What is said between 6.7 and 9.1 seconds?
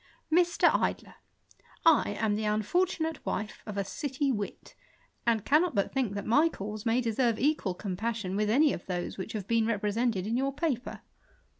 may deserve equal compassion ^^ith any of